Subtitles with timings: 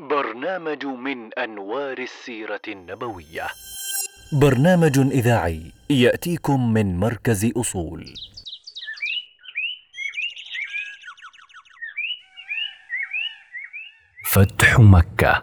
[0.00, 3.46] برنامج من أنوار السيرة النبوية.
[4.32, 8.14] برنامج إذاعي يأتيكم من مركز أصول.
[14.32, 15.42] فتح مكة.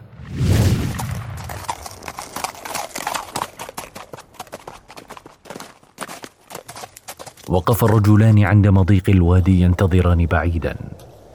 [7.48, 10.76] وقف الرجلان عند مضيق الوادي ينتظران بعيدا.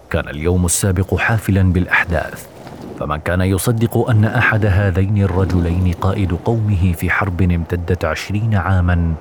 [0.10, 2.57] كان اليوم السابق حافلا بالأحداث.
[3.00, 9.14] فمن كان يصدق أن أحد هذين الرجلين قائد قومه في حرب امتدت عشرين عاما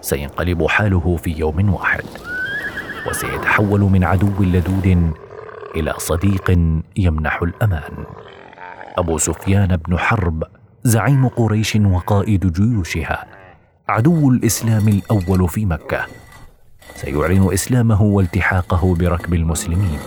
[0.00, 2.04] سينقلب حاله في يوم واحد
[3.08, 5.12] وسيتحول من عدو لدود
[5.76, 6.58] إلى صديق
[6.96, 8.04] يمنح الأمان.
[8.98, 10.44] أبو سفيان بن حرب
[10.82, 13.24] زعيم قريش وقائد جيوشها
[13.88, 16.06] عدو الإسلام الأول في مكة
[16.94, 19.98] سيعلن إسلامه والتحاقه بركب المسلمين.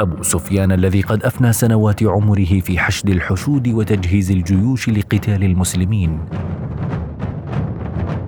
[0.00, 6.18] أبو سفيان الذي قد أفنى سنوات عمره في حشد الحشود وتجهيز الجيوش لقتال المسلمين.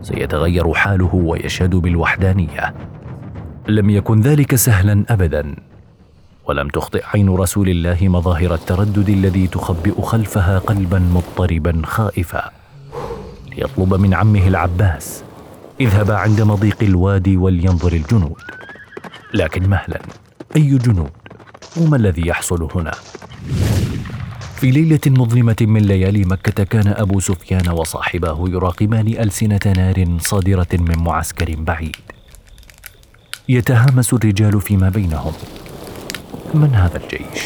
[0.02, 2.74] سيتغير حاله ويشهد بالوحدانية.
[3.68, 5.56] لم يكن ذلك سهلا ابدا.
[6.48, 12.50] ولم تخطئ عين رسول الله مظاهر التردد الذي تخبئ خلفها قلبا مضطربا خائفا.
[13.56, 15.24] ليطلب من عمه العباس
[15.80, 18.42] اذهب عند مضيق الوادي ولينظر الجنود.
[19.34, 20.00] لكن مهلا
[20.56, 21.10] أي جنود؟
[21.76, 22.92] وما الذي يحصل هنا.
[24.56, 30.98] في ليلة مظلمه من ليالي مكة كان أبو سفيان وصاحباه يراقبان ألسنة نار صادرة من
[30.98, 31.96] معسكر بعيد.
[33.48, 35.32] يتهامس الرجال فيما بينهم.
[36.54, 37.42] من هذا الجيش؟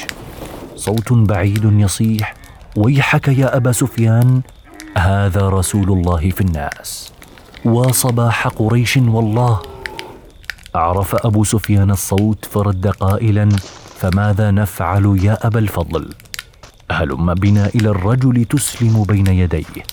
[0.76, 2.34] صوت بعيد يصيح
[2.76, 4.42] ويحك يا أبا سفيان
[4.96, 7.12] هذا رسول الله في الناس.
[7.64, 9.62] وصباح قريش والله.
[10.74, 13.48] عرف أبو سفيان الصوت فرد قائلا
[14.00, 16.14] فماذا نفعل يا أبا الفضل؟
[16.90, 19.84] هلم بنا إلى الرجل تسلم بين يديه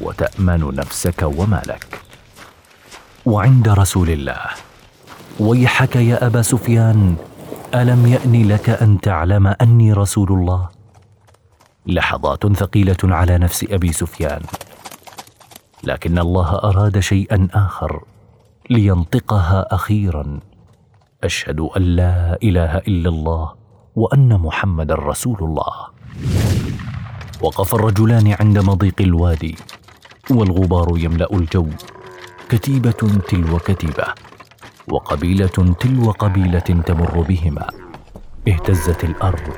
[0.00, 2.00] وتأمن نفسك ومالك.
[3.26, 4.40] وعند رسول الله
[5.40, 7.16] ويحك يا أبا سفيان
[7.74, 10.68] ألم يأن لك أن تعلم أني رسول الله؟
[11.86, 14.42] لحظات ثقيلة على نفس أبي سفيان.
[15.84, 18.04] لكن الله أراد شيئا آخر
[18.70, 20.40] لينطقها أخيرا.
[21.24, 23.54] أشهد أن لا إله إلا الله
[23.96, 25.74] وأن محمدا رسول الله.
[27.40, 29.54] وقف الرجلان عند مضيق الوادي
[30.30, 31.66] والغبار يملأ الجو
[32.48, 34.06] كتيبة تلو كتيبة
[34.88, 37.66] وقبيلة تلو قبيلة تمر بهما.
[38.48, 39.48] اهتزت الأرض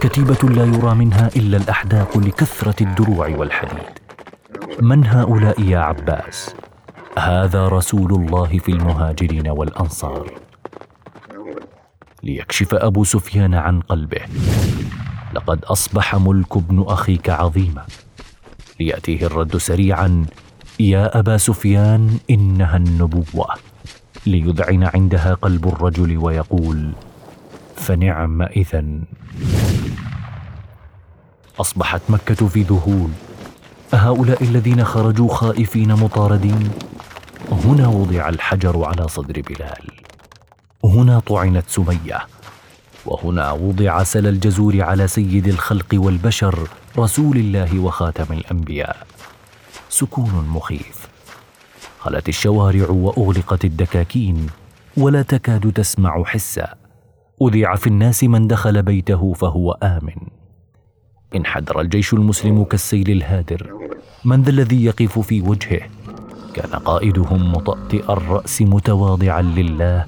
[0.00, 3.92] كتيبة لا يرى منها إلا الاحداق لكثرة الدروع والحديد.
[4.80, 6.54] من هؤلاء يا عباس؟
[7.18, 10.47] هذا رسول الله في المهاجرين والأنصار.
[12.22, 14.20] ليكشف أبو سفيان عن قلبه.
[15.34, 17.86] لقد أصبح ملك ابن أخيك عظيما.
[18.80, 20.26] ليأتيه الرد سريعا
[20.80, 23.48] يا أبا سفيان إنها النبوة.
[24.26, 26.92] ليذعن عندها قلب الرجل ويقول
[27.76, 28.84] فنعم اذا
[31.60, 33.10] أصبحت مكة في ذهول.
[33.94, 36.70] أهؤلاء الذين خرجوا خائفين مطاردين.
[37.52, 39.97] هنا وضع الحجر على صدر بلال.
[40.98, 42.18] هنا طعنت سمية.
[43.06, 48.96] وهنا وضع سل الجزور على سيد الخلق والبشر رسول الله وخاتم الأنبياء.
[49.88, 51.08] سكون مخيف.
[51.98, 54.46] خلت الشوارع وأغلقت الدكاكين
[54.96, 56.74] ولا تكاد تسمع حسا.
[57.42, 60.16] اذيع في الناس من دخل بيته فهو آمن.
[61.36, 63.72] انحدر الجيش المسلم كالسيل الهادر
[64.24, 65.80] من ذا الذي يقف في وجهه؟
[66.54, 70.06] كان قائدهم مطأطئ الرأس متواضعا لله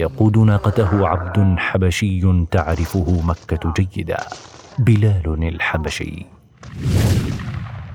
[0.00, 4.20] يقود ناقته عبد حبشي تعرفه مكة جيدا
[4.78, 6.26] بلال الحبشي.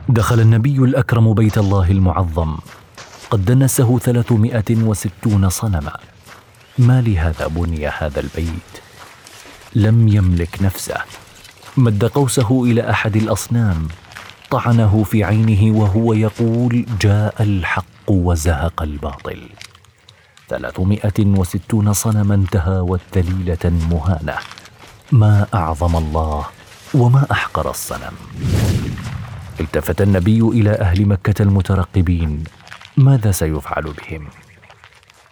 [0.10, 2.58] دخل النبي الأكرم بيت الله المعظم.
[3.30, 5.98] قد دنسه ثلاثمائة وستون صنما.
[6.78, 8.72] ما لهذا بني هذا البيت؟
[9.76, 10.98] لم يملك نفسه.
[11.78, 13.88] مد قوسه إلى أحد الأصنام.
[14.52, 19.42] طعنه في عينه وهو يقول جاء الحق وزهق الباطل.
[20.50, 24.38] ثلاثمائة وستون صنما تهاوت ذليله مهانة.
[25.12, 26.46] ما أعظم الله
[26.94, 28.14] وما أحقر الصنم.
[29.60, 32.44] التفت النبي إلى أهل مكة المترقبين.
[32.98, 34.28] ماذا سيفعل بهم؟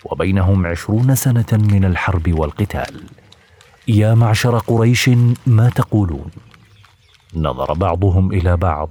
[0.06, 3.04] وبينهم عشرون سنة من الحرب والقتال.
[3.88, 5.10] يا معشر قريش
[5.48, 6.32] ما تقولون؟
[7.36, 8.90] نظر بعضهم إلى بعض.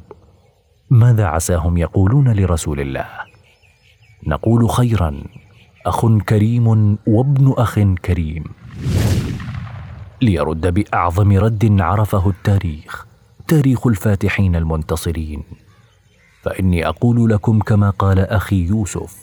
[0.90, 3.08] ماذا عساهم يقولون لرسول الله؟
[4.26, 5.24] نقول خيرا.
[5.86, 8.44] أخ كريم وابن أخ كريم.
[10.22, 13.06] ليرد بأعظم رد عرفه التاريخ
[13.48, 15.42] تاريخ الفاتحين المنتصرين.
[16.42, 19.16] فإني أقول لكم كما قال أخي يوسف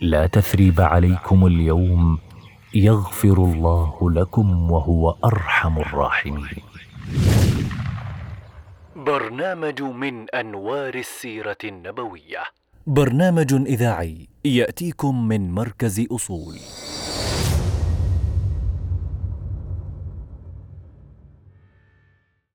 [0.00, 2.18] لا تثريب عليكم اليوم
[2.74, 6.62] يغفر الله لكم وهو أرحم الراحمين.
[8.96, 12.42] برنامج من أنوار السيرة النبوية.
[12.86, 16.56] برنامج إذاعي يأتيكم من مركز أصول.